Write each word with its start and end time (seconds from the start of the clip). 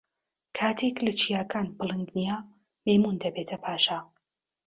کاتێک 0.57 0.95
لە 1.05 1.13
چیاکان 1.19 1.67
پڵنگ 1.77 2.07
نییە، 2.17 2.37
مەیموون 2.85 3.15
دەبێتە 3.23 3.57
پاشا. 3.63 3.99